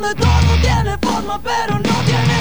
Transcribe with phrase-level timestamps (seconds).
[0.00, 2.39] donde todo tiene forma pero no tiene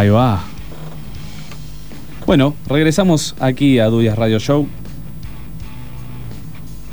[0.00, 0.40] Ahí va.
[2.24, 4.66] Bueno, regresamos aquí a Duyas Radio Show.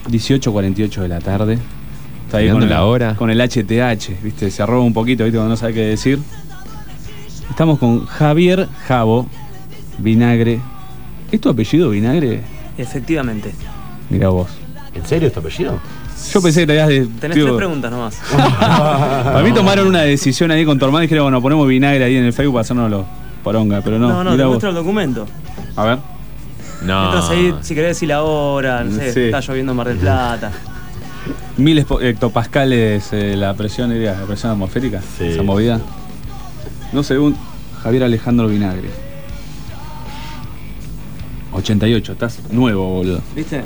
[0.10, 1.58] 18.48 de la tarde.
[2.26, 3.16] Está ahí con la el, hora.
[3.16, 4.52] Con el HTH, ¿viste?
[4.52, 5.38] Se arroba un poquito, ¿viste?
[5.38, 6.20] Cuando no sabe qué decir.
[7.50, 9.26] Estamos con Javier Javo
[10.00, 10.60] Vinagre.
[11.32, 12.42] ¿Es tu apellido Vinagre?
[12.78, 13.54] Efectivamente.
[14.10, 14.50] Mira vos.
[14.94, 15.80] ¿En serio es tu apellido?
[16.34, 17.08] Yo pensé que te habías de.
[17.20, 18.16] Tenés tío, tres preguntas nomás.
[18.36, 22.16] Para mí tomaron una decisión ahí con tu hermano y dijeron, bueno, ponemos vinagre ahí
[22.18, 23.06] en el Facebook para hacernos
[23.44, 24.10] poronga, pero no.
[24.10, 25.26] No, no, te muestro el documento.
[25.76, 26.00] A ver.
[26.84, 27.06] No.
[27.06, 29.20] Entras ahí, si querés decir la hora, no sé, Sí.
[29.22, 30.52] está lloviendo en Mar del Plata.
[31.58, 35.26] Mil hectopascales eh, la presión, diría, la presión atmosférica, Sí.
[35.26, 35.80] esa movida.
[36.94, 37.36] No según
[37.82, 38.90] Javier Alejandro Vinagre.
[41.54, 43.22] 88, estás nuevo, boludo.
[43.36, 43.64] ¿Viste?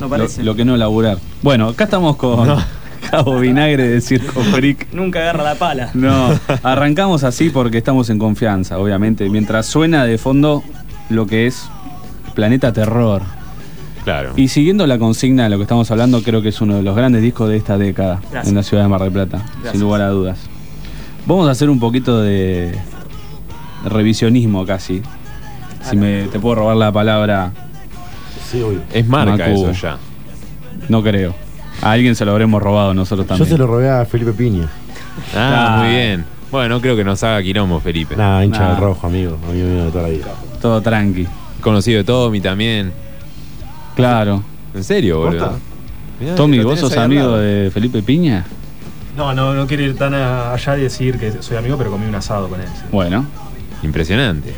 [0.00, 0.42] No Lo, parece.
[0.42, 1.18] lo que no laburar.
[1.42, 2.48] Bueno, acá estamos con
[3.10, 4.92] Cabo Vinagre de Circo Freak.
[4.92, 5.90] Nunca agarra la pala.
[5.94, 6.28] No,
[6.62, 9.28] arrancamos así porque estamos en confianza, obviamente.
[9.30, 10.62] Mientras suena de fondo
[11.10, 11.68] lo que es
[12.34, 13.22] Planeta Terror.
[14.04, 14.32] Claro.
[14.36, 16.96] Y siguiendo la consigna de lo que estamos hablando, creo que es uno de los
[16.96, 18.48] grandes discos de esta década Gracias.
[18.48, 19.72] en la ciudad de Mar del Plata, Gracias.
[19.72, 20.38] sin lugar a dudas.
[21.26, 22.72] Vamos a hacer un poquito de,
[23.84, 25.02] de revisionismo casi.
[25.82, 27.52] Si me, te puedo robar la palabra,
[28.50, 28.80] Sí, obvio.
[28.92, 29.68] Es marca Macu.
[29.68, 29.98] eso ya.
[30.88, 31.34] no creo.
[31.82, 33.48] A alguien se lo habremos robado nosotros Yo también.
[33.50, 34.68] se lo robé a Felipe Piña.
[35.34, 35.78] Ah, Ah.
[35.82, 36.24] muy bien.
[36.50, 38.16] Bueno, no creo que nos haga quilombo, Felipe.
[38.16, 38.68] Nah, hincha Nah.
[38.72, 39.36] del rojo, amigo.
[39.48, 40.26] Amigo mío de toda la vida.
[40.62, 41.26] Todo tranqui.
[41.60, 42.92] Conocido de Tommy también.
[43.94, 44.42] Claro.
[44.74, 45.58] ¿En serio, boludo?
[46.36, 48.44] Tommy, ¿vos sos amigo de Felipe Piña?
[49.16, 52.14] No, no, no quiero ir tan allá y decir que soy amigo, pero comí un
[52.14, 52.66] asado con él.
[52.74, 52.82] sí.
[52.90, 53.26] Bueno.
[53.82, 54.52] Impresionante.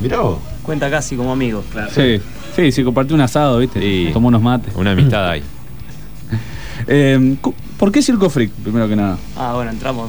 [0.00, 0.38] Mirá vos.
[0.62, 1.64] Cuenta casi como amigo.
[1.72, 1.90] Claro.
[1.92, 2.20] Sí,
[2.64, 3.80] sí, sí, compartí un asado, ¿viste?
[3.80, 4.10] Sí.
[4.12, 4.74] Tomó unos mates.
[4.76, 5.42] Una amistad ahí.
[6.86, 7.36] Eh,
[7.78, 9.18] ¿Por qué Circo Freak, primero que nada?
[9.36, 10.08] Ah, bueno, entramos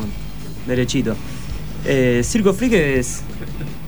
[0.65, 1.15] derechito.
[1.85, 3.21] Eh, Circo Freak es-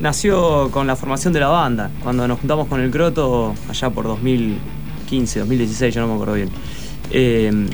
[0.01, 1.89] nació con la formación de la banda.
[2.03, 4.57] Cuando nos juntamos con el Croto, allá por 2000,
[5.03, 6.49] 2015, 2016, yo no me acuerdo bien.
[7.09, 7.67] Eh,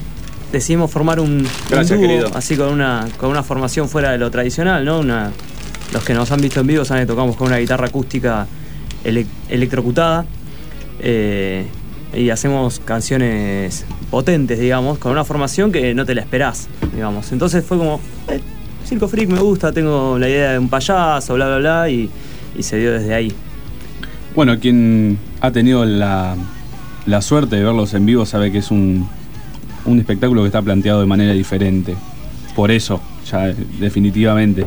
[0.51, 2.31] decidimos formar un, un Gracias, dúo, querido.
[2.36, 5.00] así con una, con una formación fuera de lo tradicional, ¿no?
[5.00, 5.31] Una,
[5.91, 8.45] los que nos han visto en vivo saben que tocamos con una guitarra acústica
[9.03, 10.25] ele- electrocutada.
[11.00, 11.66] Eh,
[12.13, 17.31] y hacemos canciones potentes, digamos, con una formación que no te la esperás, digamos.
[17.31, 18.40] Entonces fue como, eh,
[18.86, 22.10] Circo Freak me gusta, tengo la idea de un payaso, bla, bla, bla, y,
[22.57, 23.31] y se dio desde ahí.
[24.36, 26.36] Bueno, quien ha tenido la,
[27.06, 29.07] la suerte de verlos en vivo sabe que es un,
[29.86, 31.96] un espectáculo que está planteado de manera diferente.
[32.56, 34.66] Por eso, ya definitivamente.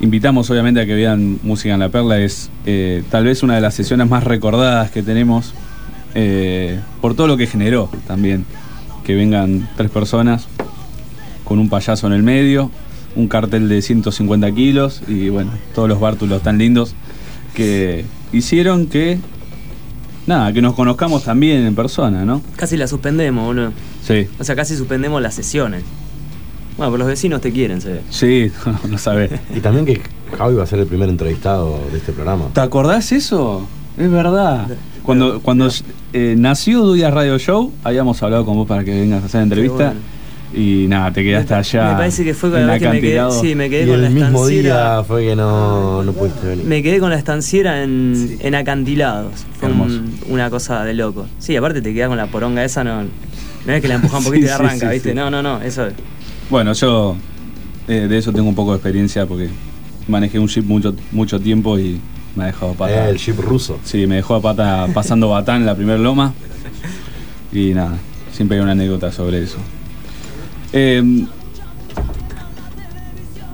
[0.00, 3.60] Invitamos obviamente a que vean Música en la Perla, es eh, tal vez una de
[3.60, 5.54] las sesiones más recordadas que tenemos
[6.14, 8.44] eh, por todo lo que generó también.
[9.04, 10.46] Que vengan tres personas
[11.44, 12.70] con un payaso en el medio,
[13.16, 16.94] un cartel de 150 kilos y bueno, todos los bártulos tan lindos
[17.54, 19.18] que hicieron que,
[20.26, 22.42] nada, que nos conozcamos también en persona, ¿no?
[22.56, 23.72] Casi la suspendemos, boludo.
[24.02, 25.82] Sí, O sea, casi suspendemos las sesiones.
[26.76, 28.00] Bueno, pero los vecinos te quieren, se ve.
[28.10, 28.50] sí,
[28.88, 29.30] no sabés.
[29.54, 30.00] Y también que
[30.36, 32.46] Javi va a ser el primer entrevistado de este programa.
[32.52, 33.66] ¿Te acordás eso?
[33.96, 34.66] Es verdad.
[35.04, 35.68] Cuando, cuando
[36.12, 39.76] eh, nació Duyas Radio Show, habíamos hablado con vos para que vengas a hacer entrevista.
[39.92, 40.14] bueno.
[40.56, 41.90] Y nada, te quedaste allá.
[41.90, 43.88] Me parece que fue con en la vez que me quedé, sí, me quedé Y
[43.88, 44.94] con la el mismo estanciera.
[44.94, 46.64] día fue que no, no pudiste venir.
[46.64, 49.32] Me quedé con la estanciera en, en acantilados.
[49.58, 51.26] Fue un- una cosa de loco.
[51.40, 54.24] Sí, aparte te quedás con la poronga esa, no, no es que la empuja un
[54.24, 55.08] poquito Sí, y sí, arranca, sí, ¿viste?
[55.10, 55.14] sí.
[55.16, 55.86] No, no, no, eso
[56.50, 57.16] Bueno, yo
[57.88, 59.48] eh, de eso tengo un poco de experiencia porque
[60.08, 62.00] manejé un jeep mucho, mucho tiempo y
[62.36, 63.06] me ha dejado a pata.
[63.06, 63.78] Eh, el jeep ruso.
[63.84, 66.32] Sí, me dejó a pata pasando batán en la primera loma.
[67.52, 67.96] Y nada,
[68.32, 69.58] siempre hay una anécdota sobre eso.
[70.72, 71.24] Eh,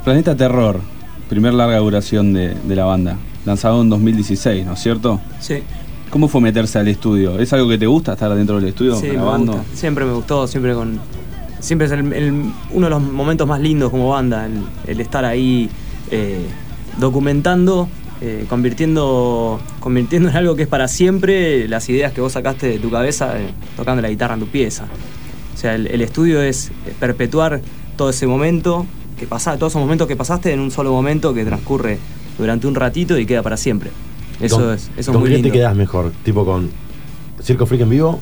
[0.04, 0.81] Planeta Terror,
[1.28, 5.20] primer larga duración de, de la banda, lanzado en 2016, ¿no es cierto?
[5.40, 5.56] Sí,
[6.08, 7.38] ¿Cómo fue meterse al estudio?
[7.38, 9.52] ¿Es algo que te gusta estar dentro del estudio sí, me grabando?
[9.52, 9.76] gusta.
[9.76, 10.98] Siempre me gustó, siempre con.
[11.60, 15.24] Siempre es el- el- uno de los momentos más lindos como banda, el, el estar
[15.24, 15.68] ahí
[16.10, 16.46] eh,
[16.98, 17.88] documentando,
[18.20, 22.78] eh, convirtiendo, convirtiendo en algo que es para siempre las ideas que vos sacaste de
[22.78, 24.86] tu cabeza eh, tocando la guitarra en tu pieza.
[25.54, 27.60] O sea, el, estudio es perpetuar
[27.96, 28.86] todo ese momento
[29.18, 31.98] que pasa, todos esos momentos que pasaste en un solo momento que transcurre
[32.38, 33.90] durante un ratito y queda para siempre.
[34.40, 35.48] Eso ¿Con- es, eso es ¿Con muy qué lindo.
[35.48, 36.12] te quedas mejor?
[36.24, 36.70] ¿Tipo con
[37.42, 38.18] Circo Freak en vivo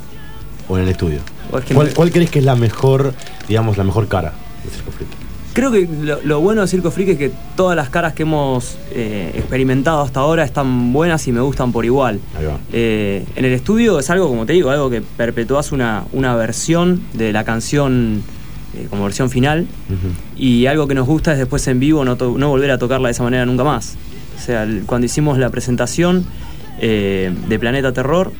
[0.68, 1.20] o en el estudio?
[1.94, 3.14] ¿Cuál, crees que es la mejor,
[3.48, 4.32] digamos, la mejor cara
[4.64, 5.10] de Circo Freak?
[5.54, 8.76] Creo que lo, lo bueno de Circo Freak es que todas las caras que hemos
[8.92, 12.20] eh, experimentado hasta ahora están buenas y me gustan por igual.
[12.38, 12.58] Ahí va.
[12.72, 17.02] Eh, en el estudio es algo, como te digo, algo que perpetuás una, una versión
[17.14, 18.22] de la canción
[18.76, 19.66] eh, como versión final
[20.36, 23.08] y algo que nos gusta es después en vivo no, to- no volver a tocarla
[23.08, 23.96] de esa manera nunca más.
[24.36, 26.24] O sea, el- cuando hicimos la presentación
[26.80, 28.30] de Planeta Terror,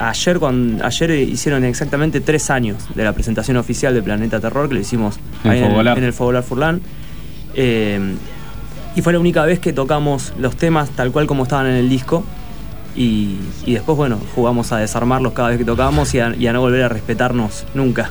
[0.00, 4.74] ayer, cuando, ayer hicieron exactamente tres años de la presentación oficial de Planeta Terror, que
[4.74, 5.98] lo hicimos En ahí en, el- Fogolar.
[5.98, 6.80] en el Fogolar Furlan.
[7.54, 8.14] Eh,
[8.96, 11.88] y fue la única vez que tocamos los temas tal cual como estaban en el
[11.88, 12.24] disco.
[12.96, 13.36] Y,
[13.66, 16.60] y después, bueno, jugamos a desarmarlos cada vez que tocábamos y a, y a no
[16.60, 18.10] volver a respetarnos nunca.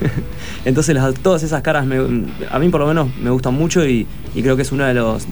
[0.64, 4.06] Entonces, las- todas esas caras me- a mí, por lo menos, me gustan mucho y,
[4.34, 5.26] y creo que es una de, los,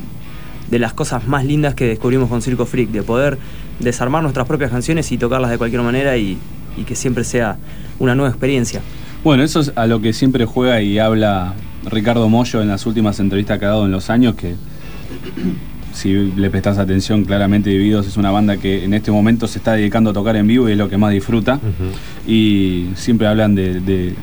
[0.71, 3.37] de las cosas más lindas que descubrimos con Circo Freak, de poder
[3.81, 6.39] desarmar nuestras propias canciones y tocarlas de cualquier manera y,
[6.77, 7.57] y que siempre sea
[7.99, 8.81] una nueva experiencia.
[9.23, 11.55] Bueno, eso es a lo que siempre juega y habla
[11.91, 14.55] Ricardo Mollo en las últimas entrevistas que ha dado en los años, que
[15.93, 19.73] si le prestas atención, claramente Divididos es una banda que en este momento se está
[19.75, 21.61] dedicando a tocar en vivo y es lo que más disfruta.
[22.27, 24.15] Y siempre hablan de, de-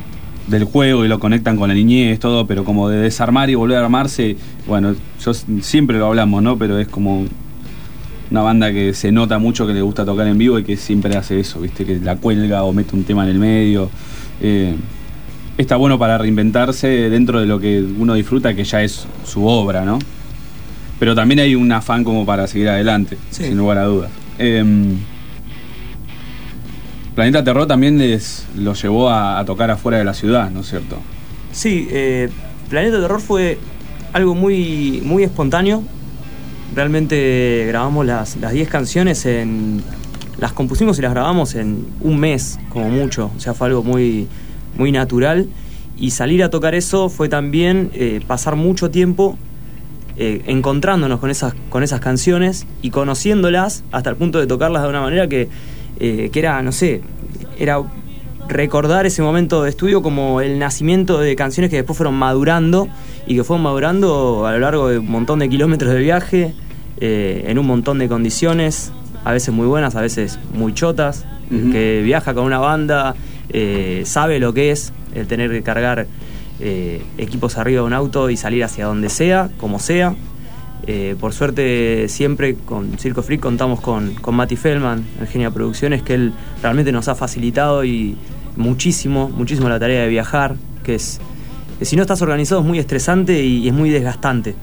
[0.48, 3.77] del juego y lo conectan con la niñez, todo, pero como de desarmar y volver
[3.77, 4.36] a armarse,
[4.67, 6.58] bueno, yo siempre lo hablamos, ¿no?
[6.58, 7.25] Pero es como
[8.31, 11.15] una banda que se nota mucho que le gusta tocar en vivo y que siempre
[11.17, 11.85] hace eso, ¿viste?
[11.85, 13.89] Que la cuelga o mete un tema en el medio.
[14.41, 14.73] Eh,
[15.57, 19.83] está bueno para reinventarse dentro de lo que uno disfruta, que ya es su obra,
[19.83, 20.00] ¿no?
[20.97, 23.43] Pero también hay un afán como para seguir adelante, Sí.
[23.45, 24.11] sin lugar a dudas.
[24.39, 24.97] Em,
[27.15, 30.67] Planeta Terror también les lo llevó a, a tocar afuera de la ciudad, ¿no es
[30.69, 30.97] cierto?
[31.51, 32.29] Sí, eh,
[32.69, 33.57] Planeta Terror fue
[34.13, 35.83] algo muy, muy espontáneo.
[36.75, 39.82] Realmente grabamos las las 10 canciones en.
[40.38, 43.30] Las compusimos y las grabamos en un mes, como mucho.
[43.38, 44.28] O sea, fue algo muy,
[44.75, 45.48] muy natural.
[45.98, 49.38] Y salir a tocar eso fue también eh, pasar mucho tiempo
[50.18, 54.90] eh, encontrándonos con esas, con esas canciones y conociéndolas hasta el punto de tocarlas de
[54.90, 55.48] una manera que,
[56.00, 57.01] eh, que era, no sé,
[57.58, 57.82] era
[58.51, 62.88] recordar ese momento de estudio como el nacimiento de canciones que después fueron madurando
[63.25, 66.53] y que fueron madurando a lo largo de un montón de kilómetros de viaje,
[67.00, 68.91] eh, en un montón de condiciones,
[69.24, 73.13] a veces muy buenas, a veces muy chotas, que viaja con una banda,
[73.50, 76.08] eh, sabe lo que es el tener que cargar
[76.62, 80.15] eh, equipos arriba de un auto y salir hacia donde sea, como sea.
[80.88, 85.53] Eh, por suerte siempre con Circo Freak contamos con, con Mati Feldman, el genio de
[85.53, 88.15] producciones, que él realmente nos ha facilitado y
[88.55, 91.20] muchísimo, muchísimo la tarea de viajar, que es,
[91.79, 94.55] que si no estás organizado es muy estresante y, y es muy desgastante.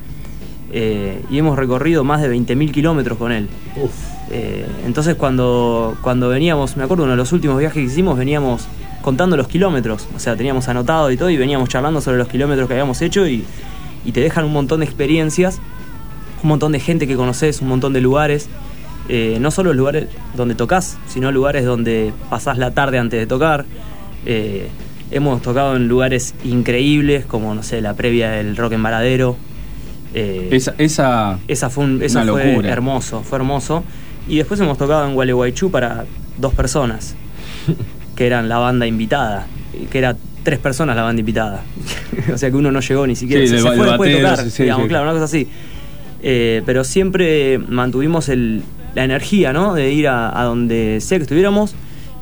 [0.71, 3.49] Eh, y hemos recorrido más de 20.000 kilómetros con él.
[3.83, 3.91] Uf.
[4.31, 8.67] Eh, entonces cuando, cuando veníamos, me acuerdo uno de los últimos viajes que hicimos, veníamos
[9.01, 12.69] contando los kilómetros, o sea, teníamos anotado y todo y veníamos charlando sobre los kilómetros
[12.69, 13.45] que habíamos hecho y,
[14.05, 15.61] y te dejan un montón de experiencias,
[16.43, 18.49] un montón de gente que conoces, un montón de lugares,
[19.09, 23.65] Eh, no solo lugares donde tocas, sino lugares donde pasás la tarde antes de tocar.
[24.27, 24.69] Eh,
[25.11, 29.37] hemos tocado en lugares increíbles como, no sé, la previa del Rock en Varadero.
[30.15, 32.69] Eh, Esa, esa esa fue un- eso Una fue locura.
[32.71, 33.85] hermoso, fue hermoso.
[34.29, 36.05] Y después hemos tocado en Gualeguaychú para
[36.37, 37.15] dos personas,
[38.17, 39.47] que eran la banda invitada,
[39.91, 41.63] que era tres personas la banda invitada.
[42.35, 44.63] o sea que uno no llegó ni siquiera, Sí, se, fue después de tocar, sí,
[44.65, 44.89] digamos, sí.
[44.91, 45.49] claro, una cosa así.
[46.21, 48.63] Pero siempre mantuvimos el-
[48.95, 49.75] la energía, ¿no?
[49.75, 51.75] De ir a, a donde sea que estuviéramos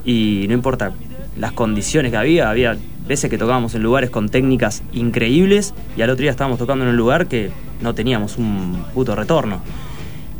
[0.05, 0.93] y no importa
[1.39, 6.11] las condiciones que había, había veces que tocábamos en lugares con técnicas increíbles y al
[6.11, 9.61] otro día estábamos tocando en un lugar que no teníamos un puto retorno.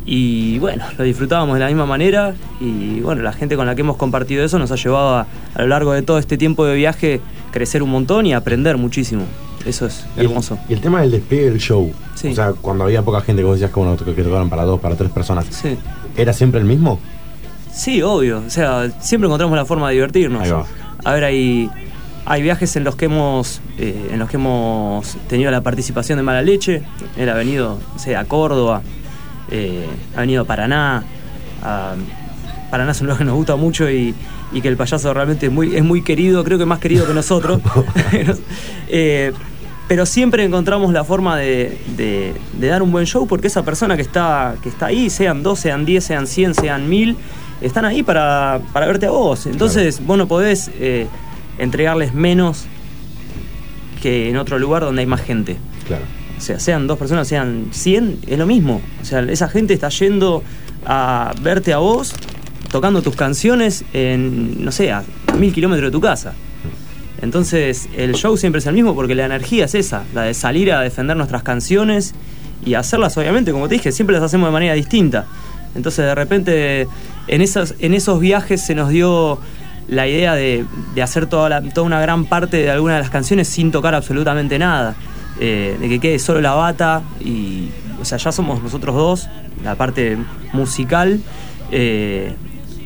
[0.05, 3.81] Y bueno, lo disfrutábamos de la misma manera y bueno, la gente con la que
[3.81, 6.75] hemos compartido eso nos ha llevado a, a lo largo de todo este tiempo de
[6.75, 7.19] viaje
[7.51, 9.23] crecer un montón y aprender muchísimo.
[9.65, 10.57] Eso es Y el- hermoso.
[10.69, 11.91] Y el tema del despegue del show.
[12.15, 12.29] Sí.
[12.29, 14.79] O sea, cuando había poca gente, que vos decías que, bueno, que tocaron para dos,
[14.79, 15.45] para tres personas.
[15.49, 15.77] Sí.
[16.17, 16.99] ¿Era siempre el mismo?
[17.73, 18.43] Sí, obvio.
[18.45, 20.41] O sea, siempre encontramos la forma de divertirnos.
[20.43, 20.65] Ahí va.
[21.03, 21.69] A ver, hay,
[22.25, 26.23] hay viajes en los que hemos eh, en los que hemos tenido la participación de
[26.23, 26.81] Mala Leche.
[27.17, 28.81] Él ha venido, no sé, a Córdoba,
[29.51, 31.03] eh, ha venido a Paraná.
[31.63, 31.93] a-
[32.71, 34.13] Paraná es un lugar que nos gusta mucho y,
[34.51, 37.13] y que el payaso realmente es muy, es muy querido, creo que más querido que
[37.13, 37.61] nosotros.
[38.89, 39.33] Eh,
[39.87, 43.95] pero siempre encontramos la forma de, de- de dar un buen show porque esa persona
[43.95, 47.15] que está, que está ahí, sean dos, sean 10, sean 100, sean 1000,
[47.61, 49.45] están ahí para, para verte a vos.
[49.45, 51.07] Entonces vos no podés eh,
[51.57, 52.65] entregarles menos
[54.01, 55.57] que en otro lugar donde hay más gente.
[55.87, 56.03] Claro.
[56.37, 58.81] O sea, sean dos personas, sean 100, es lo mismo.
[59.01, 60.43] O sea, esa gente está yendo
[60.85, 62.13] a verte a vos
[62.71, 66.33] tocando tus canciones en, no sé, a, a mil kilómetros de tu casa.
[67.21, 70.71] Entonces, el show siempre es el mismo porque la energía es esa, la de salir
[70.71, 72.13] a defender nuestras canciones
[72.65, 75.25] y hacerlas, obviamente, como te dije, siempre las hacemos de manera distinta.
[75.75, 76.87] Entonces, de repente,
[77.27, 79.39] en, esas, en esos viajes se nos dio
[79.87, 80.65] la idea de,
[81.01, 84.95] hacer toda, toda una gran parte de alguna de las canciones sin tocar absolutamente nada.
[85.39, 87.69] Eh, de que quede solo la bata y,
[88.01, 89.29] o sea, ya somos nosotros dos,
[89.63, 90.17] la parte
[90.51, 91.19] musical.
[91.71, 92.33] eh,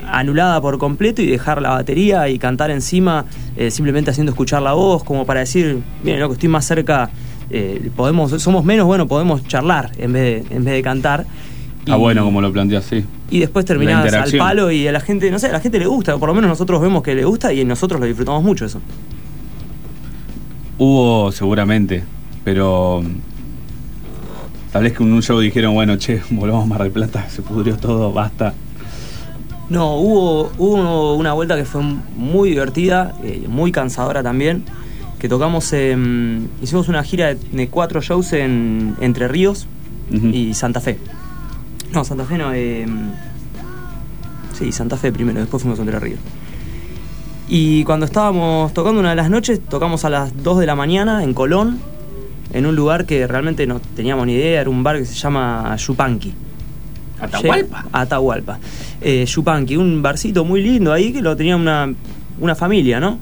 [0.07, 4.73] anulada por completo y dejar la batería y cantar encima eh, simplemente haciendo escuchar la
[4.73, 7.09] voz como para decir, miren loco, estoy más cerca,
[7.49, 11.25] eh, podemos, somos menos, bueno, podemos charlar en vez de, en vez de cantar.
[11.87, 13.03] Ah, bueno, como lo planteas, sí.
[13.29, 15.87] Y después terminás al palo y a la gente, no sé, a la gente le
[15.87, 18.81] gusta, por lo menos nosotros vemos que le gusta y nosotros lo disfrutamos mucho eso.
[20.77, 22.03] Hubo seguramente,
[22.43, 26.91] pero mm, tal vez que en un show dijeron, bueno, che, volvamos a Mar del
[26.91, 28.53] Plata, se pudrió todo, basta.
[29.71, 34.65] No, hubo, hubo una vuelta que fue muy divertida, eh, muy cansadora también,
[35.17, 39.67] que tocamos, en- hicimos una gira de, de cuatro shows en Entre Ríos
[40.33, 40.97] y Santa Fe.
[41.93, 42.85] No, Santa Fe no, eh,
[44.53, 46.19] sí, Santa Fe primero, después fuimos a Entre Ríos.
[47.47, 51.23] Y cuando estábamos tocando una de las noches, tocamos a las 2 de la mañana
[51.23, 51.79] en Colón,
[52.53, 55.75] en un lugar que realmente no teníamos ni idea, era un bar que se llama
[55.77, 56.33] Yupanqui.
[57.21, 57.85] ¿Atahualpa?
[57.91, 58.59] Atahualpa.
[58.99, 61.93] Eh, Yupanqui, un barcito muy lindo ahí que lo tenía una,
[62.39, 63.17] una familia, ¿no?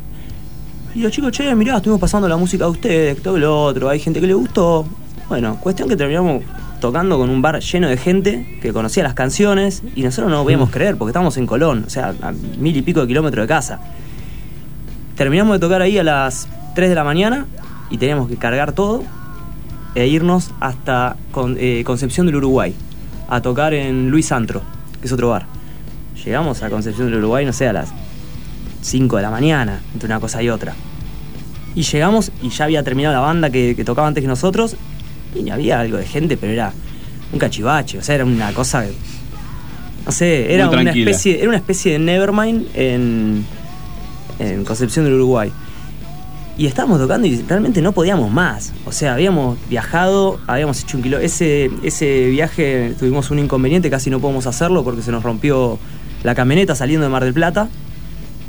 [0.96, 4.00] Y los chicos, che, mirá, estuvimos pasando la música a ustedes, todo lo otro, hay
[4.00, 4.88] gente que le gustó.
[5.28, 6.44] Bueno, cuestión que terminamos
[6.80, 10.70] tocando con un bar lleno de gente que conocía las canciones y nosotros no podíamos
[10.72, 13.80] creer porque estábamos en Colón, o sea, a mil y pico de kilómetros de casa.
[15.16, 17.46] Terminamos de tocar ahí a las 3 de la mañana
[17.90, 19.04] y teníamos que cargar todo
[19.94, 21.18] e irnos hasta
[21.58, 22.74] eh, Concepción del Uruguay
[23.30, 24.62] a tocar en Luis Antro,
[25.00, 25.46] que es otro bar.
[26.26, 27.90] Llegamos a Concepción del Uruguay, no sé, a las
[28.82, 30.74] 5 de la mañana, entre una cosa y otra.
[31.76, 34.76] Y llegamos y ya había terminado la banda que, que tocaba antes que nosotros
[35.36, 36.74] y había algo de gente, pero era
[37.32, 38.94] un cachivache, o sea, era una cosa que-
[40.06, 43.46] no sé, era una especie, era una especie de Nevermind en,
[44.40, 45.52] en Concepción del Uruguay.
[46.60, 48.74] Y estábamos tocando y realmente no podíamos más.
[48.86, 51.18] O sea, habíamos viajado, habíamos hecho un kilo.
[51.18, 55.80] Ese, ese viaje tuvimos un inconveniente, casi no podemos hacerlo porque se nos rompió
[56.24, 57.70] la camioneta saliendo de Mar del Plata.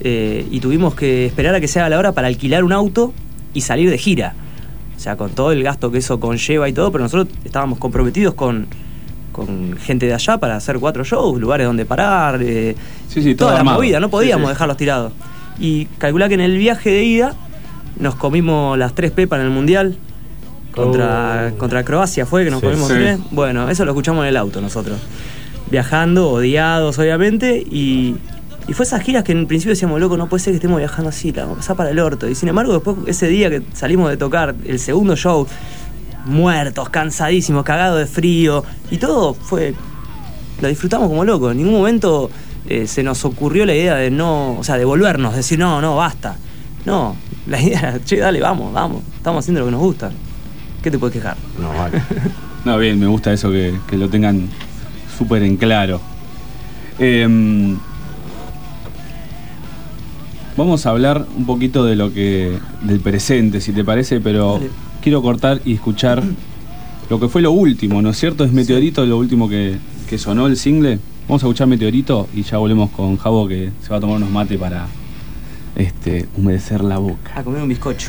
[0.01, 3.13] eh, y tuvimos que esperar a que se haga la hora para alquilar un auto
[3.55, 4.35] y salir de gira.
[4.97, 8.35] O sea, con todo el gasto que eso conlleva y todo, pero nosotros estábamos comprometidos
[8.35, 8.67] con,
[9.31, 12.75] con gente de allá para hacer cuatro shows, lugares donde parar, eh,
[13.09, 13.79] Sí, sí, toda la armado.
[13.79, 15.13] movida, no podíamos Sí, dejarlos tirados.
[15.61, 17.35] Y calculá que en el viaje de ida
[18.01, 19.97] nos comimos las tres pepas en el Mundial.
[20.75, 21.59] Contra, Oh.
[21.59, 22.95] contra Croacia fue que nos Sí, comimos sí.
[22.95, 23.19] tres.
[23.33, 24.99] Bueno, eso lo escuchamos en el auto nosotros.
[25.71, 28.17] Viajando, odiados obviamente, y,
[28.69, 31.09] y fue esas giras que en principio decíamos, loco, no puede ser que estemos viajando
[31.11, 32.29] así, la vamos a pasar para el orto.
[32.29, 35.47] Y sin embargo, después ese día que salimos de tocar el segundo show,
[36.25, 39.75] muertos, cansadísimos, cagados de frío, y todo fue
[40.61, 41.53] lo disfrutamos como locos.
[41.53, 42.31] En ningún momento
[42.69, 45.97] eh, se nos ocurrió la idea de no, o sea, de volvernos, decir, no, no,
[45.97, 46.37] basta.
[46.85, 47.17] No,
[47.51, 50.11] la idea era, che, dale, vamos, vamos, estamos haciendo lo que nos gusta.
[50.83, 51.37] ¿Qué te puedes quejar?
[51.61, 52.03] No, vale.
[52.63, 54.47] No, bien, me gusta eso que, que lo tengan
[55.17, 55.99] súper en claro.
[56.99, 57.79] Em,
[60.59, 62.59] vamos a hablar un poquito de lo que.
[62.83, 64.71] del presente, si te parece, pero Dale.
[65.01, 66.23] quiero cortar y escuchar
[67.09, 68.45] lo que fue lo último, ¿no es cierto?
[68.45, 70.99] Es Meteorito lo último que, que sonó el single.
[71.27, 74.29] Vamos a escuchar Meteorito y ya volvemos con Javo que se va a tomar unos
[74.31, 74.87] mates para
[75.77, 77.33] este, humedecer la boca.
[77.35, 78.09] A comer un bizcocho.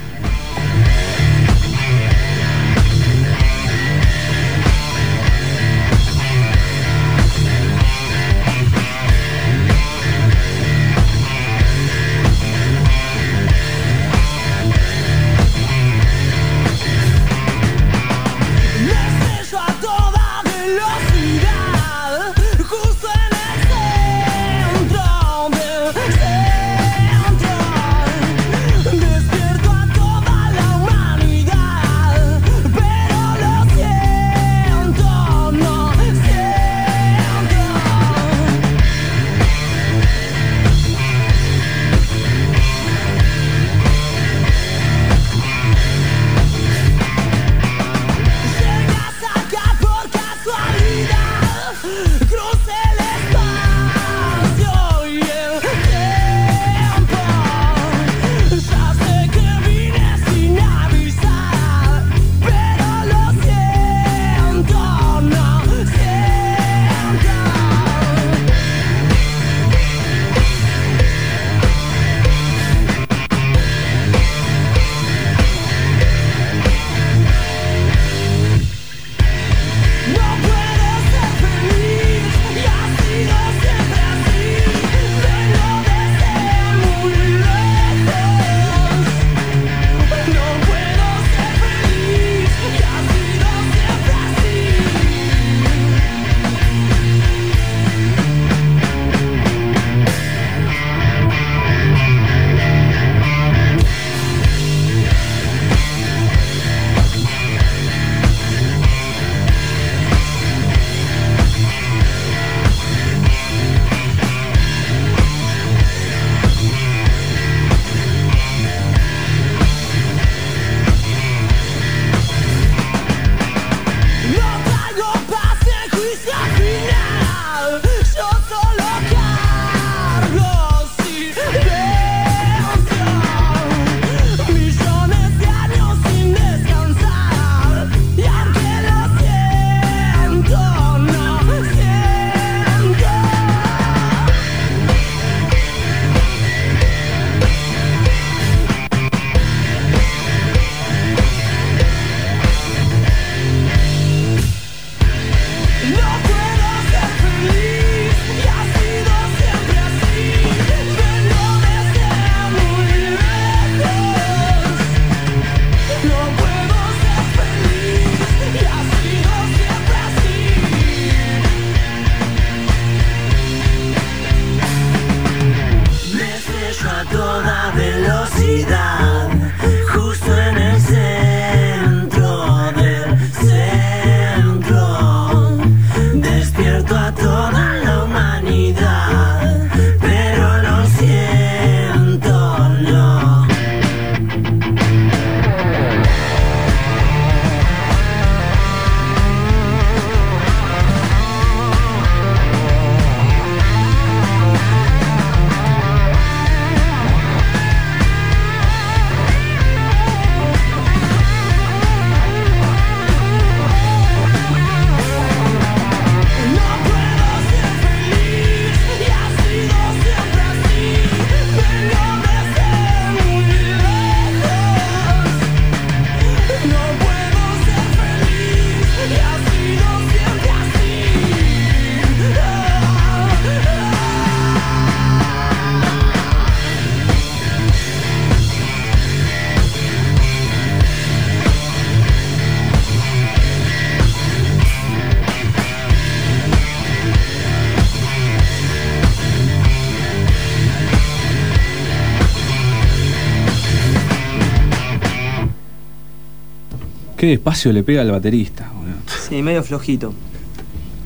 [257.21, 258.95] Qué despacio le pega al baterista, boludo.
[259.05, 260.11] Sí, medio flojito.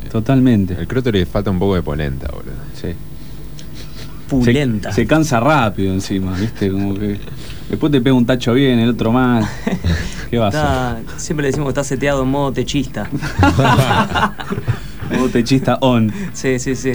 [0.10, 0.74] Totalmente.
[0.80, 2.54] El croto le falta un poco de polenta, boludo.
[2.74, 2.94] Sí.
[4.30, 4.94] Pulenta.
[4.94, 6.72] Se, se cansa rápido encima, ¿viste?
[6.72, 7.20] Como que.
[7.70, 9.46] Después te pega un tacho bien, el otro mal.
[10.30, 13.10] ¿Qué va a siempre le decimos que está seteado en modo techista.
[15.12, 16.14] Modo techista on.
[16.32, 16.94] Sí, sí, sí.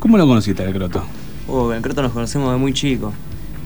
[0.00, 1.04] ¿Cómo lo conociste al croto?
[1.46, 3.12] Oh, en Croto nos conocemos de muy chico.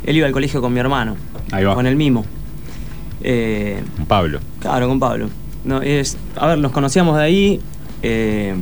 [0.05, 1.17] Él iba al colegio con mi hermano.
[1.51, 1.75] Ahí va.
[1.75, 2.27] Con el mimo.
[3.23, 4.41] Eh, Un Pablo.
[4.61, 5.29] claro, con Pablo.
[5.65, 7.61] No, es, a ver, nos conocíamos de ahí.
[8.03, 8.55] eh,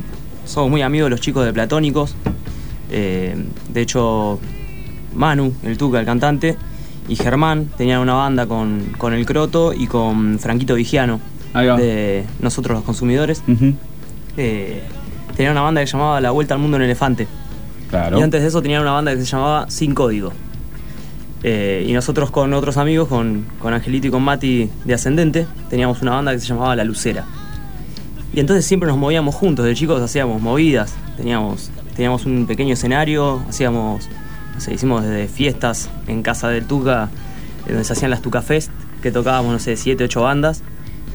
[0.45, 2.15] somos muy amigos de los chicos de Platónicos.
[2.91, 3.37] Eh,
[3.73, 4.39] de hecho,
[5.15, 6.57] Manu, el Tuca, el cantante,
[7.09, 11.21] y Germán tenían una banda con, con el Croto y con Franquito Vigiano.
[11.77, 13.43] De nosotros los consumidores.
[14.37, 14.83] Eh,
[15.37, 17.27] tenían una banda que se llamaba La Vuelta al Mundo en Elefante.
[17.91, 18.19] Claro.
[18.19, 20.33] Y antes de eso tenían una banda que se llamaba Sin Código.
[21.43, 26.03] Eh, y nosotros con otros amigos, con, con Angelito y con Mati de Ascendente, teníamos
[26.03, 27.25] una banda que se llamaba La Lucera.
[28.35, 33.43] Y entonces siempre nos movíamos juntos, de chicos hacíamos movidas, teníamos, teníamos un pequeño escenario,
[33.49, 34.09] hacíamos,
[34.55, 37.09] no sé, hicimos desde fiestas en casa del Tuca,
[37.67, 38.71] eh, donde se hacían las Tuca Fest,
[39.03, 40.63] que tocábamos, no sé, siete, ocho bandas.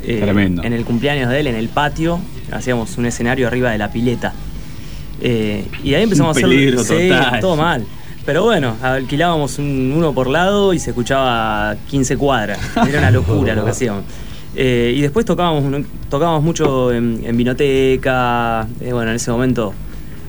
[0.03, 0.63] Eh, Tremendo.
[0.63, 2.19] En el cumpleaños de él, en el patio,
[2.51, 4.33] hacíamos un escenario arriba de la pileta.
[5.21, 6.79] Eh, y ahí empezamos Un a hacer.
[6.83, 7.85] sí, todo mal.
[8.25, 12.59] Pero bueno, alquilábamos un, uno por lado y se escuchaba 15 cuadras.
[12.87, 14.03] Era una locura lo que hacíamos.
[14.55, 18.67] Eh, y después tocábamos, tocábamos mucho en, en vinoteca.
[18.81, 19.73] eh, bueno, en ese momento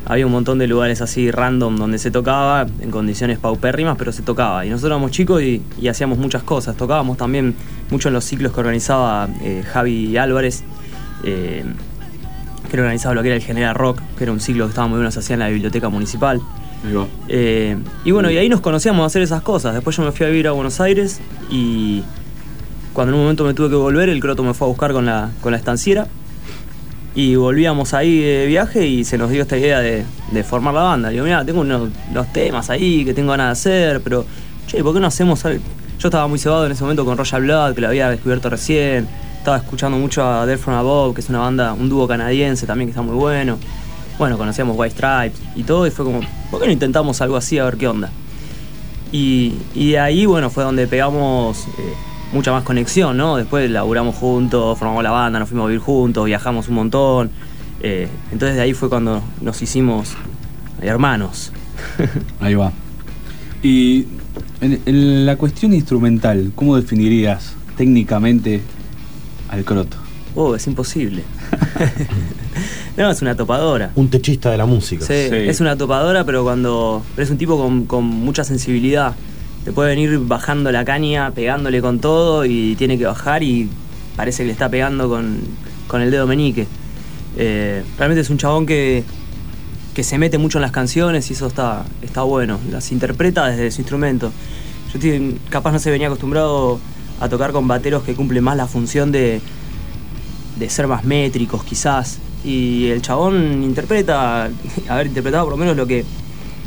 [0.04, 4.22] había un montón de lugares así random donde se tocaba, en condiciones paupérrimas, pero se
[4.22, 4.66] tocaba.
[4.66, 6.76] Y nosotros éramos chicos y, hacíamos muchas cosas.
[6.76, 7.54] Tocábamos también
[7.90, 10.64] mucho en los ciclos que organizaba eh, Javi Álvarez.
[11.22, 11.64] que
[12.74, 15.10] organizaba lo que era el General Rock, que era un ciclo que estaba muy bueno,
[15.10, 16.42] se hacía en la biblioteca municipal.
[17.28, 19.74] Eh, y bueno, y ahí nos conocíamos a hacer esas cosas.
[19.74, 21.20] Después yo me fui a vivir a Buenos Aires
[21.50, 22.02] y
[22.92, 25.06] cuando en un momento me tuve que volver, el croto me fue a buscar con
[25.06, 26.06] la, con la estanciera.
[27.14, 30.82] Y volvíamos ahí de viaje y se nos dio esta idea de, de formar la
[30.82, 31.08] banda.
[31.08, 34.26] Digo, mira, tengo unos, los temas ahí que tengo ganas de hacer, pero,
[34.66, 35.62] che, ¿por qué no hacemos algo?
[35.98, 39.08] Yo estaba muy cebado en ese momento con Royal Blood, que lo había descubierto recién.
[39.38, 42.88] Estaba escuchando mucho a Death From Above, que es una banda, un dúo canadiense también
[42.88, 43.58] que está muy bueno.
[44.18, 47.58] Bueno, conocíamos White Stripes y todo, y fue como, ¿por qué no intentamos algo así
[47.58, 48.10] a ver qué onda?
[49.12, 51.94] Y, y de ahí, bueno, fue donde pegamos eh,
[52.32, 53.36] mucha más conexión, ¿no?
[53.36, 57.30] Después laburamos juntos, formamos la banda, nos fuimos a vivir juntos, viajamos un montón.
[57.80, 60.16] Eh, entonces de ahí fue cuando nos hicimos
[60.80, 61.52] hermanos.
[62.40, 62.72] Ahí va.
[63.62, 64.06] Y
[64.60, 68.62] en, en la cuestión instrumental, ¿cómo definirías técnicamente
[69.48, 69.96] al croto?
[70.34, 71.22] Oh, es imposible.
[72.96, 73.90] no, es una topadora.
[73.94, 75.04] Un techista de la música.
[75.04, 75.34] Sí, Sí.
[75.36, 77.02] es una topadora, pero cuando.
[77.14, 79.14] Pero es un tipo con, con mucha sensibilidad.
[79.64, 83.68] Te puede venir bajando la caña, pegándole con todo y tiene que bajar y
[84.16, 85.40] parece que le está pegando con,
[85.88, 86.66] con el dedo meñique.
[87.36, 89.02] Eh, realmente es un chabón que,
[89.94, 92.58] que se mete mucho en las canciones y eso está, está bueno.
[92.70, 94.32] Las interpreta desde su instrumento.
[94.92, 96.78] Yo estoy- capaz no se venía acostumbrado
[97.20, 99.40] a tocar con bateros que cumplen más la función de,
[100.58, 102.18] de ser más métricos quizás.
[102.46, 104.48] Y el chabón interpreta,
[104.88, 106.04] haber interpretado por lo menos lo que,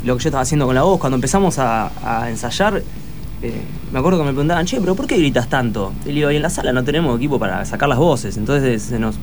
[0.04, 1.00] lo que yo estaba haciendo con la voz.
[1.00, 1.90] Cuando empezamos a,
[2.22, 2.82] a ensayar,
[3.42, 3.52] eh,
[3.90, 5.92] me acuerdo que me preguntaban, che, pero ¿por qué gritas tanto?
[6.04, 8.36] Y le digo, y en la sala no tenemos equipo para sacar las voces.
[8.36, 9.16] Entonces se nos,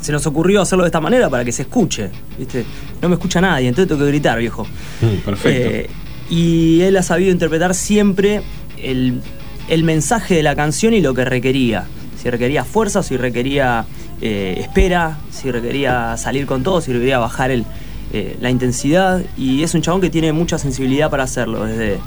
[0.00, 2.10] se nos ocurrió hacerlo de esta manera para que se escuche.
[2.38, 2.64] ¿viste?
[3.00, 4.66] No me escucha nadie, entonces tengo que gritar, viejo.
[5.00, 5.24] Mm.
[5.24, 5.70] Perfecto.
[5.70, 5.90] Eh,
[6.28, 8.42] y él ha sabido interpretar siempre
[8.76, 9.22] el,
[9.68, 11.86] el mensaje de la canción y lo que requería.
[12.20, 13.86] Si requería fuerza, si requería
[14.20, 17.64] eh, espera, si requería salir con todo, si requería bajar el,
[18.12, 19.22] eh, la intensidad.
[19.36, 21.98] Y es un chabón que tiene mucha sensibilidad para hacerlo, desde,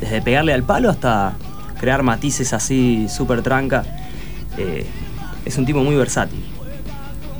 [0.00, 1.34] desde pegarle al palo hasta
[1.80, 3.84] crear matices así súper tranca.
[4.58, 4.86] Eh,
[5.44, 6.40] es un tipo muy versátil.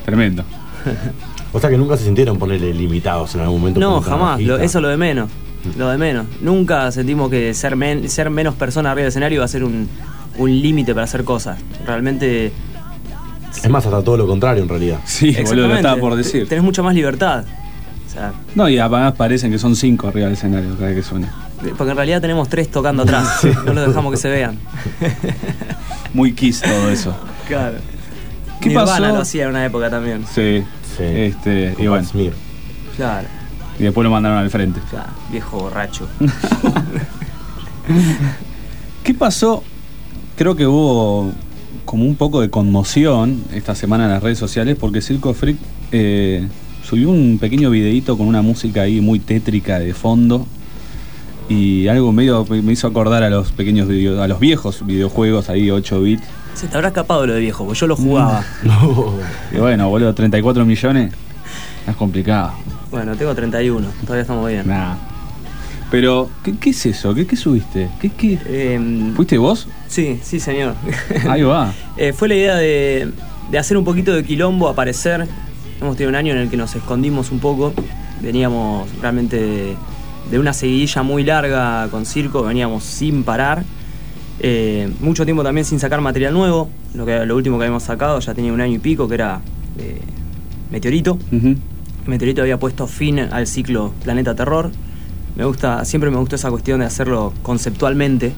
[0.04, 0.44] Tremendo.
[1.52, 3.80] O sea que nunca se sintieron ponerle limitados en algún momento.
[3.80, 4.38] No, jamás.
[4.42, 5.30] Lo- eso lo de menos.
[5.78, 6.26] Lo de menos.
[6.42, 9.88] Nunca sentimos que ser, men- ser menos persona arriba del escenario va a ser un,
[10.36, 11.58] un límite para hacer cosas.
[11.86, 12.52] Realmente.
[13.62, 14.98] Es más, hasta todo lo contrario en realidad.
[15.04, 16.48] Sí, boludo, lo estaba por decir.
[16.48, 17.44] Tenés mucha más libertad.
[18.06, 21.02] O sea, No, y además parecen que son cinco arriba del escenario cada vez que
[21.02, 21.32] suena.
[21.76, 23.40] porque en realidad tenemos tres tocando atrás.
[23.64, 24.58] No los dejamos que se vean.
[26.14, 27.14] Muy kiss todo eso.
[27.48, 27.76] Claro.
[28.60, 29.14] ¿Qué Nirvana pasó?
[29.14, 30.24] lo hacía en una época también.
[30.34, 30.62] Sí.
[30.96, 31.02] Sí.
[31.04, 32.08] Este, y bueno.
[32.96, 33.28] Claro.
[33.78, 34.80] y después lo mandaron al frente.
[34.90, 35.10] Claro.
[35.30, 36.08] Viejo borracho.
[39.04, 39.62] ¿Qué pasó?
[40.36, 41.32] Creo que hubo
[41.86, 45.56] como un poco de conmoción esta semana en las redes sociales porque Circo Freak
[45.92, 46.46] eh,
[46.84, 50.46] subió un pequeño videíto con una música ahí muy tétrica de fondo
[51.48, 55.70] y algo medio me hizo acordar a los pequeños video- a los viejos videojuegos ahí
[55.70, 56.22] 8 bits
[56.54, 58.44] Se te habrá escapado lo de viejo, porque yo lo jugaba.
[58.64, 59.12] No.
[59.52, 61.12] Y bueno, boludo, 34 millones.
[61.86, 62.52] Es complicado.
[62.90, 64.66] Bueno, tengo 31, todavía estamos bien.
[64.66, 64.94] Nah.
[65.90, 67.14] Pero, ¿qué, qué es eso?
[67.14, 67.88] ¿Qué, qué subiste?
[68.00, 68.38] ¿Qué, qué?
[68.74, 69.68] Em, ¿Fuiste vos?
[69.88, 70.74] sí, sí, señor.
[71.28, 71.72] Ahí va.
[71.96, 73.12] Eh, fue la idea de,
[73.50, 75.26] de hacer un poquito de quilombo, aparecer.
[75.80, 77.72] Hemos tenido un año en el que nos escondimos un poco.
[78.20, 79.76] Veníamos realmente de,
[80.30, 83.62] de una seguidilla muy larga con circo, veníamos sin parar.
[84.40, 86.68] Eh, mucho tiempo también sin sacar material nuevo.
[86.94, 89.40] Lo, que, lo último que habíamos sacado ya tenía un año y pico, que era
[89.78, 90.00] eh,
[90.70, 91.18] Meteorito.
[92.06, 94.70] Meteorito había puesto fin al ciclo Planeta Terror.
[95.36, 98.32] Me gusta, siempre me gustó esa cuestión de hacerlo conceptualmente.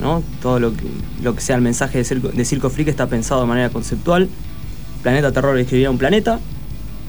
[0.00, 0.22] ¿no?
[0.42, 0.84] Todo lo que,
[1.22, 4.28] lo que sea el mensaje de Circo, de Circo Freak está pensado de manera conceptual.
[5.02, 6.40] Planeta Terror escribía un planeta,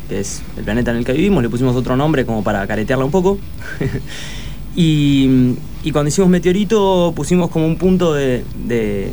[0.10, 3.06] que es el planeta en el que vivimos, le pusimos otro nombre como para caretearla
[3.06, 3.38] un poco.
[4.75, 5.56] y,
[5.91, 9.12] cuando hicimos Meteorito pusimos como un punto de, de-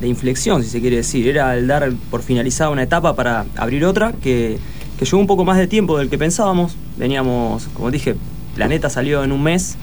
[0.00, 1.26] de inflexión, si se quiere decir.
[1.26, 4.58] Era el dar por finalizada una etapa para abrir otra que,
[4.96, 6.76] que llevó un poco más de tiempo del que pensábamos.
[6.96, 8.14] Veníamos, como dije,
[8.58, 9.76] Planeta salió en un mes,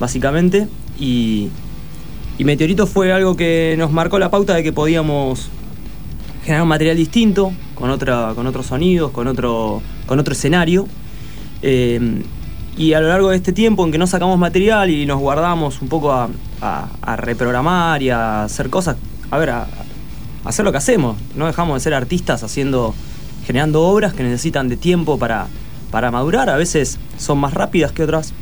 [0.00, 0.66] básicamente,
[0.98, 1.50] y,
[2.36, 5.48] y Meteorito fue algo que nos marcó la pauta de que podíamos
[6.42, 10.88] generar un material distinto, con, otra, con otros sonidos, con otro, con otro escenario.
[11.62, 12.24] Eh,
[12.76, 15.80] y a lo largo de este tiempo en que no sacamos material y nos guardamos
[15.80, 16.28] un poco a,
[17.18, 18.96] reprogramar y a hacer cosas,
[19.30, 19.68] a ver, a
[20.44, 21.16] hacer lo que hacemos.
[21.36, 22.96] No dejamos de ser artistas haciendo,
[23.46, 25.46] generando obras que necesitan de tiempo para,
[25.90, 26.50] para madurar.
[26.50, 28.32] A veces son más rápidas que otras.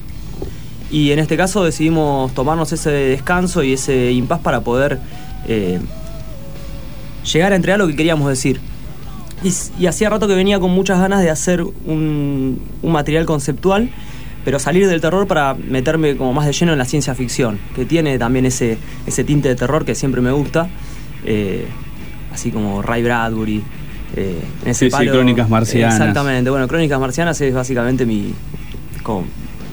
[0.90, 5.00] Y en este caso decidimos tomarnos ese descanso y ese impas para poder
[5.48, 5.80] eh,
[7.32, 8.60] llegar a entregar lo que queríamos decir.
[9.42, 13.90] Y, hacía rato que venía con muchas ganas de hacer un, un material conceptual,
[14.44, 17.84] pero salir del terror para meterme como más de lleno en la ciencia ficción, que
[17.84, 20.68] tiene también ese, ese tinte de terror que siempre me gusta,
[21.24, 21.66] eh,
[22.32, 23.62] así como Ray Bradbury.
[24.16, 25.94] Eh, en ese Sí, sí, Crónicas Marcianas.
[25.94, 28.32] Exactamente, bueno, Crónicas Marcianas es básicamente mi...
[29.02, 29.24] como-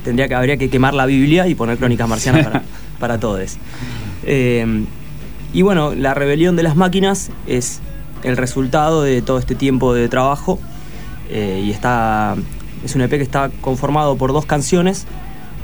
[0.03, 2.63] tendría que, habría que quemar la Biblia y poner Crónicas Marcianas para,
[2.99, 3.57] para todos.
[4.25, 4.83] Eh,
[5.53, 7.79] y bueno, la rebelión de las máquinas es
[8.23, 10.59] el resultado de todo este tiempo de trabajo
[11.29, 12.35] eh, y está
[12.83, 15.05] es un EP que está conformado por dos canciones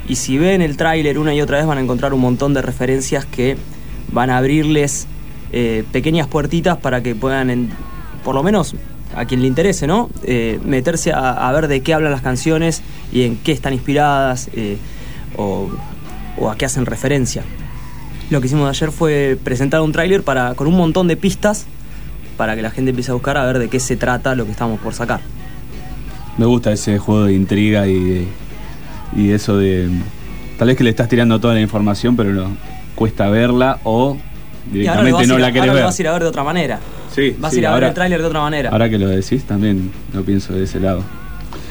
[0.08, 2.62] y si ven el tráiler una y otra vez van a encontrar un montón de
[2.62, 3.56] referencias que
[4.12, 5.06] van a abrirles
[5.52, 7.70] eh, pequeñas puertitas para que puedan, en-
[8.24, 8.74] por lo menos
[9.16, 10.08] a quien le interese, ¿no?
[10.22, 14.48] Eh, meterse a, a ver de qué hablan las canciones y en qué están inspiradas
[14.54, 14.76] eh,
[15.36, 15.68] o,
[16.38, 17.42] o a qué hacen referencia.
[18.30, 20.22] Lo que hicimos ayer fue presentar un tráiler
[20.54, 21.66] con un montón de pistas
[22.36, 24.52] para que la gente empiece a buscar a ver de qué se trata lo que
[24.52, 25.20] estamos por sacar.
[26.38, 28.28] Me gusta ese juego de intriga y, de-
[29.16, 29.88] y eso de.
[30.58, 32.50] Tal vez que le estás tirando toda la información, pero no,
[32.94, 34.20] cuesta verla o ahora
[34.72, 35.82] directamente no la querés ahora ver.
[35.82, 36.78] lo vas a ir a ver de otra manera.
[37.14, 38.70] Sí, Vas sí, a ir a ahora- ver el tráiler de otra manera.
[38.70, 41.02] Ahora que lo decís, también lo pienso de ese lado.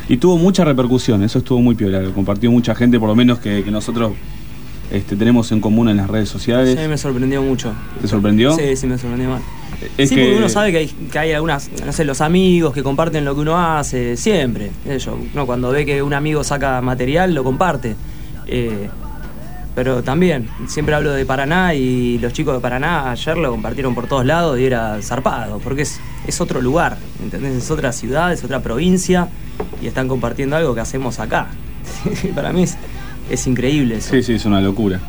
[0.07, 2.01] Y tuvo mucha repercusión, eso estuvo muy piola.
[2.01, 4.13] Lo compartió mucha gente, por lo menos que, que nosotros
[4.91, 6.77] este, tenemos en común en las redes sociales.
[6.81, 7.71] Sí, me sorprendió mucho.
[8.01, 8.53] ¿Te sorprendió?
[8.55, 9.41] Sí, sí, me sorprendió mal.
[9.97, 12.73] Es sí, que- porque uno sabe que hay, que hay algunas, no sé, los amigos
[12.73, 14.71] que comparten lo que uno hace, siempre.
[14.87, 17.95] Eso, uno cuando ve que un amigo saca material, lo comparte.
[18.47, 18.89] Eh,
[19.75, 24.07] pero también, siempre hablo de Paraná y los chicos de Paraná ayer lo compartieron por
[24.07, 27.55] todos lados y era zarpado, porque es, es otro lugar, ¿entendés?
[27.55, 29.29] Es otra ciudad, es otra provincia
[29.81, 31.47] y están compartiendo algo que hacemos acá.
[32.35, 32.77] Para mí es,
[33.29, 34.11] es increíble eso.
[34.11, 34.99] Sí, sí, es una locura.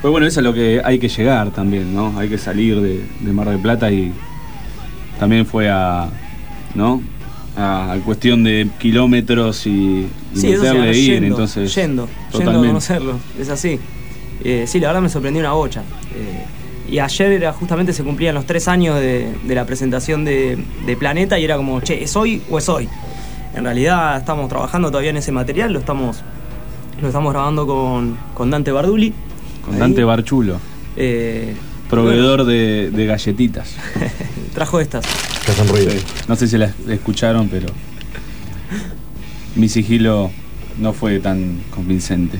[0.00, 2.18] Pues bueno, eso es lo que hay que llegar también, ¿no?
[2.18, 4.12] Hay que salir de, de Mar del Plata y
[5.18, 6.08] también fue a,
[6.74, 7.02] ¿no?
[7.60, 11.74] A, a cuestión de kilómetros y, y Sí, meterle ir, entonces.
[11.74, 12.66] yendo, yendo a totalmente.
[12.68, 13.78] conocerlo, es así.
[14.42, 15.82] Eh, sí, la verdad me sorprendió una bocha.
[16.16, 16.44] Eh,
[16.92, 20.96] y ayer era justamente se cumplían los tres años de, de la presentación de, de
[20.96, 22.88] Planeta y era como, che, ¿es hoy o es hoy?
[23.54, 26.22] En realidad estamos trabajando todavía en ese material, lo estamos,
[27.02, 29.12] lo estamos grabando con, con Dante Barduli.
[29.64, 29.78] Con.
[29.78, 30.56] Dante Barchulo,
[30.96, 31.54] Eh,
[31.90, 33.74] proveedor de, de galletitas.
[34.54, 35.04] trajo estas.
[35.44, 35.90] Que hacen ruido.
[36.28, 37.68] No sé si las escucharon, pero
[39.56, 40.30] mi sigilo
[40.78, 42.38] no fue tan convincente.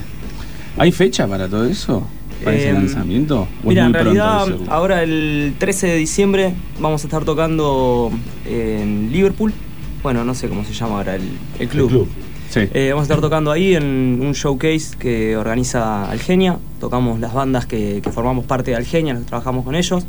[0.77, 2.07] ¿Hay fecha para todo eso?
[2.43, 3.41] ¿Para ese Eh, lanzamiento?
[3.41, 7.23] ¿O es Mira, en muy pronto realidad ahora el 13 de diciembre vamos a estar
[7.25, 8.11] tocando
[8.45, 9.53] en Liverpool.
[10.01, 11.23] Bueno, no sé cómo se llama ahora el,
[11.59, 11.83] el club.
[11.89, 12.07] El club.
[12.51, 12.67] Sí.
[12.73, 16.57] Eh, vamos a estar tocando ahí en un showcase que organiza Algenia.
[16.81, 20.03] Tocamos las bandas que, que formamos parte de Algenia, que trabajamos con ellos.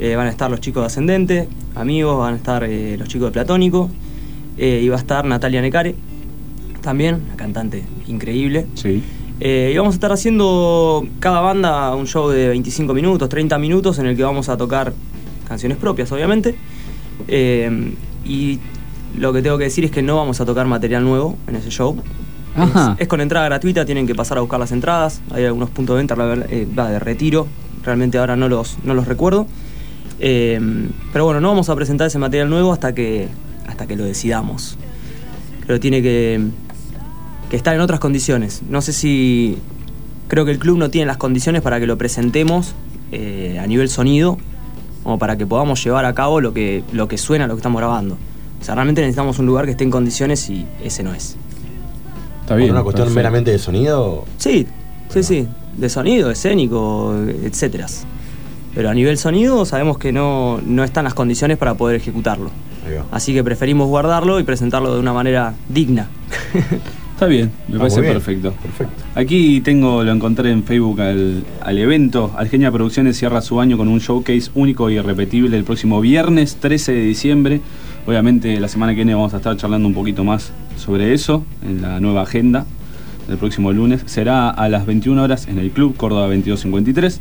[0.00, 3.28] Eh, van a estar los chicos de Ascendente, amigos, van a estar eh, los chicos
[3.28, 3.90] de Platónico.
[4.56, 5.94] y va a estar Natalia Necare,
[6.80, 8.66] también, una cantante increíble.
[8.74, 9.02] sí.
[9.40, 14.06] Y vamos a estar haciendo cada banda un show de 25 minutos, 30 minutos, en
[14.06, 14.94] el que vamos a tocar
[15.46, 16.54] canciones propias, obviamente.
[18.24, 18.60] Y
[19.16, 21.70] lo que tengo que decir es que no vamos a tocar material nuevo en ese
[21.70, 21.96] show.
[22.56, 22.94] Ajá.
[22.94, 25.20] Es, es con entrada gratuita, tienen que pasar a buscar las entradas.
[25.32, 26.16] Hay algunos puntos de venta
[26.48, 27.46] eh, va, de retiro.
[27.82, 29.46] Realmente ahora no los, no los recuerdo.
[30.20, 30.60] Eh,
[31.12, 33.28] pero bueno, no vamos a presentar ese material nuevo hasta que,
[33.66, 34.78] hasta que lo decidamos.
[35.64, 36.40] Creo que tiene que,
[37.50, 38.62] que estar en otras condiciones.
[38.68, 39.58] No sé si.
[40.28, 42.74] Creo que el club no tiene las condiciones para que lo presentemos
[43.12, 44.38] eh, a nivel sonido,
[45.02, 47.78] como para que podamos llevar a cabo lo que, lo que suena, lo que estamos
[47.80, 48.16] grabando.
[48.64, 51.36] O sea, realmente necesitamos un lugar que esté en condiciones y ese no es.
[52.40, 52.70] Está ¿Por bien.
[52.70, 53.18] una cuestión perfecto.
[53.18, 54.24] meramente de sonido?
[54.38, 54.66] Sí,
[55.10, 55.46] sí, sí.
[55.76, 57.86] De sonido, escénico, etcétera.
[58.74, 62.50] Pero a nivel sonido sabemos que no, no están las condiciones para poder ejecutarlo.
[63.12, 66.08] Así que preferimos guardarlo y presentarlo de una manera digna.
[67.14, 68.12] Está bien, me Ah, parece bien.
[68.14, 68.52] perfecto.
[68.62, 69.02] Perfecto.
[69.14, 72.32] Aquí tengo, lo encontré en Facebook al, al evento.
[72.36, 76.92] Algenia Producciones cierra su año con un showcase único y irrepetible el próximo viernes 13
[76.92, 77.60] de diciembre.
[78.06, 81.80] Obviamente la semana que viene vamos a estar charlando un poquito más sobre eso en
[81.80, 82.66] la nueva agenda
[83.28, 84.02] del próximo lunes.
[84.06, 87.20] Será a las 21 horas en el Club Córdoba 2253.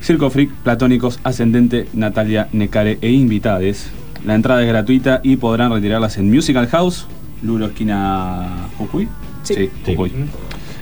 [0.00, 3.90] Circo Freak, Platónicos, Ascendente, Natalia, Necare e invitades.
[4.24, 7.06] La entrada es gratuita y podrán retirarlas en Musical House,
[7.42, 9.08] Lulo Esquina Jujuy.
[9.42, 9.54] Sí.
[9.54, 9.70] Sí.
[9.86, 10.12] Jujuy.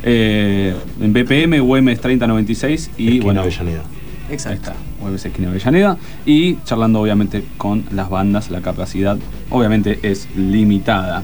[0.02, 3.82] Eh, en BPM, UMS 3096 y Esquina bueno, Avellaneda.
[4.32, 4.72] Ahí está,
[5.28, 5.98] Esquina Avellaneda.
[6.24, 9.18] Y charlando obviamente con las bandas, la capacidad
[9.50, 11.22] obviamente es limitada.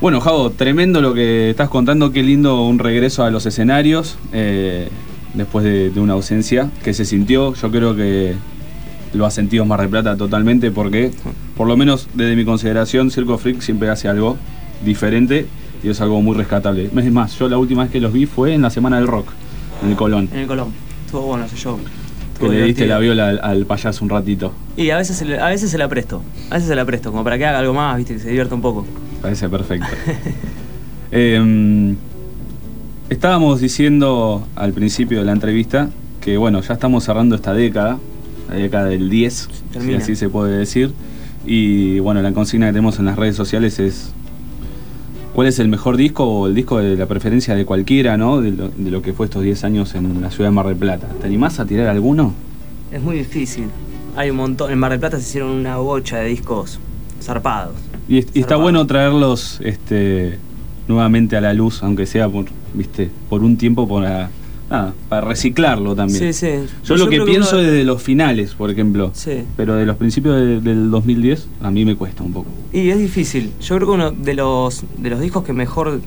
[0.00, 4.88] Bueno, Javo, tremendo lo que estás contando, qué lindo un regreso a los escenarios eh,
[5.34, 7.54] después de, de una ausencia que se sintió.
[7.54, 8.36] Yo creo que
[9.12, 11.10] lo ha sentido Mar del Plata totalmente porque,
[11.56, 14.36] por lo menos desde mi consideración, Circo Freak siempre hace algo
[14.84, 15.48] diferente
[15.82, 16.88] y es algo muy rescatable.
[16.96, 19.30] Es más, yo la última vez que los vi fue en la Semana del Rock,
[19.82, 20.87] en el Colón, En el Colón.
[21.08, 21.78] Estuvo bueno ese show.
[22.38, 24.52] que le diste la viola al, al payaso un ratito.
[24.76, 26.20] Y a veces, a veces se la presto.
[26.50, 28.54] A veces se la presto, como para que haga algo más, viste, que se divierta
[28.54, 28.84] un poco.
[29.22, 29.86] Parece perfecto.
[31.10, 31.96] Em,
[33.08, 35.88] estábamos diciendo al principio de la entrevista
[36.20, 37.98] que, bueno, ya estamos cerrando esta década,
[38.50, 39.48] la década del 10,
[39.80, 40.92] si así se puede decir.
[41.46, 44.12] Y, bueno, la consigna que tenemos en las redes sociales es
[45.38, 48.40] cuál es el mejor disco o el disco de la preferencia de cualquiera, ¿no?
[48.40, 50.74] De lo, de lo que fue estos 10 años en la ciudad de Mar del
[50.74, 51.06] Plata.
[51.20, 52.34] ¿Te animás a tirar alguno?
[52.90, 53.66] Es muy difícil.
[54.16, 54.72] Hay un montón.
[54.72, 56.80] En Mar del Plata se hicieron una bocha de discos
[57.22, 57.76] zarpados.
[58.08, 60.40] Y, es- y está bueno traerlos este,
[60.88, 64.30] nuevamente a la luz, aunque sea por, viste, por un tiempo para,
[64.70, 66.18] nada, para reciclarlo también.
[66.18, 66.48] Sí, sí.
[66.84, 69.10] Yo, lo que pienso uno- es de los finales, por ejemplo.
[69.14, 69.44] Sí.
[69.56, 72.48] Pero de los principios de- del 2010, a mí me cuesta un poco.
[72.72, 73.52] Y es difícil.
[73.60, 76.00] Yo creo que uno de los, de los discos que mejor,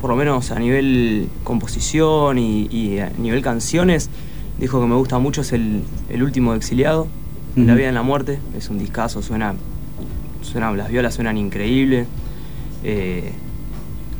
[0.00, 4.10] por lo menos a nivel composición y, y a nivel canciones,
[4.60, 7.06] dijo que me gusta mucho es el, el último de Exiliado,
[7.56, 8.38] La vida en la muerte.
[8.56, 9.54] Es un discazo, suena,
[10.40, 12.06] suena las violas suenan increíble.
[12.84, 13.30] Eh,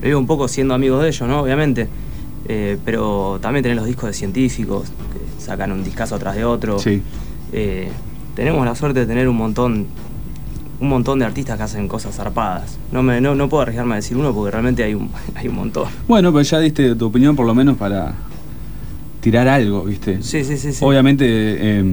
[0.00, 1.40] lo digo un poco siendo amigos de ellos, ¿no?
[1.40, 1.88] Obviamente.
[2.48, 6.78] Eh, pero también tenés los discos de científicos que sacan un discazo atrás de otro.
[6.78, 7.02] Sí.
[7.52, 7.88] Eh,
[8.34, 9.86] tenemos la suerte de tener un montón
[10.80, 12.76] un montón de artistas que hacen cosas zarpadas.
[12.90, 15.54] No, me, no, no puedo arriesgarme a decir uno porque realmente hay un, hay un
[15.54, 15.84] montón.
[16.08, 18.14] Bueno, pero ya diste tu opinión por lo menos para
[19.20, 20.20] tirar algo, ¿viste?
[20.22, 20.72] Sí, sí, sí.
[20.72, 20.84] sí.
[20.84, 21.84] Obviamente eh,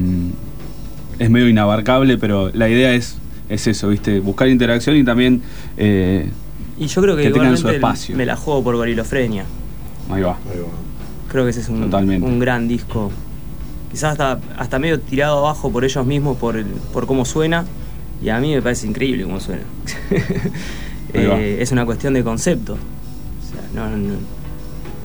[1.19, 4.19] es medio inabarcable, pero la idea es, es eso, ¿viste?
[4.21, 5.43] Buscar interacción y también...
[5.77, 6.27] eh,
[6.79, 8.15] y yo creo que, que tengan su igualmente espacio.
[8.15, 9.43] me la juego por Gorilofrenia.
[10.09, 10.37] Ahí va.
[10.51, 10.67] Ahí va.
[11.31, 12.25] Creo que ese es un, Totalmente.
[12.27, 13.11] un gran disco.
[13.91, 17.65] Quizás hasta, hasta medio tirado abajo por ellos mismos, por, el, por cómo suena.
[18.21, 19.63] Y a mí me parece increíble cómo suena.
[21.11, 22.73] Eh, es una cuestión de concepto.
[22.73, 24.13] O sea, no- no-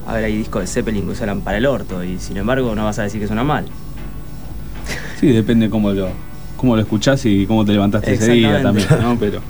[0.07, 2.85] a ver, hay discos de Zeppelin que suenan para el orto y sin embargo no
[2.85, 3.65] vas a decir que suena mal.
[5.19, 6.09] Sí, depende cómo lo,
[6.59, 8.87] cómo lo escuchás y cómo te levantaste ese día también.
[9.01, 9.17] ¿no?
[9.19, 9.41] Pero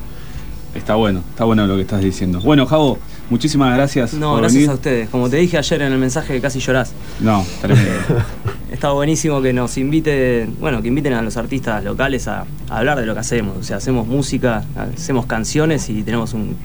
[0.73, 2.39] está bueno, está bueno lo que estás diciendo.
[2.39, 2.99] Bueno, Javo,
[3.29, 4.69] muchísimas gracias No, por gracias venir.
[4.69, 5.09] a ustedes.
[5.09, 6.93] Como te dije ayer en el mensaje que casi llorás.
[7.19, 7.91] No, tremendo.
[8.71, 12.99] Está buenísimo que nos inviten, bueno, que inviten a los artistas locales a, a hablar
[12.99, 13.57] de lo que hacemos.
[13.57, 14.63] O sea, hacemos música,
[14.95, 16.55] hacemos canciones y tenemos un,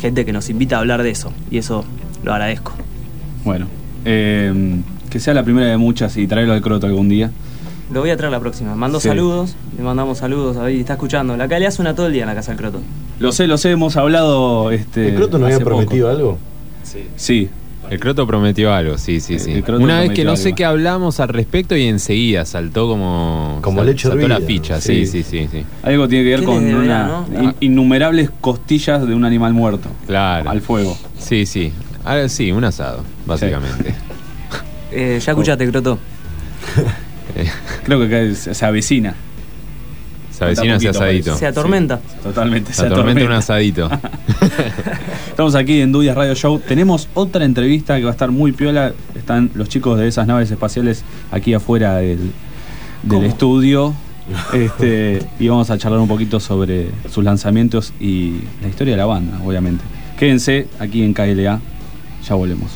[0.00, 1.32] gente que nos invita a hablar de eso.
[1.50, 1.84] Y eso
[2.22, 2.72] lo agradezco.
[3.44, 3.66] bueno,
[4.04, 4.76] eh,
[5.10, 7.30] que sea la primera de muchas y traerlo al croto algún día.
[7.92, 8.74] Lo voy a traer la próxima.
[8.74, 9.08] Mando Sí.
[9.08, 11.36] saludos, le mandamos saludos a David, está escuchando.
[11.36, 12.80] La calidad suena todo el día en la casa del Croto.
[13.20, 14.70] Lo sé, lo sé, hemos hablado.
[14.70, 15.70] Este, ¿El Croto no había poco.
[15.70, 16.38] prometido algo?
[17.16, 17.48] Sí,
[17.90, 19.62] El Croto prometió algo, sí, sí, sí.
[19.68, 23.58] Una vez que no sé qué hablamos al respecto y enseguida saltó como.
[23.60, 25.22] Como sal- leche saltó la ficha, sí, Sí.
[25.22, 25.64] sí, sí, sí.
[25.82, 27.42] algo tiene que ver ¿Qué con una, no?
[27.42, 29.90] in- innumerables costillas de un animal muerto.
[30.06, 30.48] Claro.
[30.48, 30.96] Al fuego.
[31.18, 31.72] Sí, sí.
[32.06, 33.94] Ah, sí, un asado, básicamente.
[34.90, 35.98] Eh, ya escuchaste, Croto.
[37.36, 37.48] Eh,
[37.84, 39.14] Creo que acá se, se avecina.
[40.30, 41.36] se avecina ese asadito.
[41.36, 42.00] Se atormenta.
[42.22, 42.72] Totalmente.
[42.72, 43.90] Se atormenta un asadito.
[45.28, 46.60] Estamos aquí en Duyas Radio Show.
[46.60, 48.92] Tenemos otra entrevista que va a estar muy piola.
[49.14, 52.30] Están los chicos de esas naves espaciales aquí afuera del,
[53.02, 53.94] del estudio.
[54.54, 59.06] Este, y vamos a charlar un poquito sobre sus lanzamientos y la historia de la
[59.06, 59.84] banda, obviamente.
[60.18, 61.60] Quédense aquí en KLA.
[62.26, 62.70] Ya volvemos.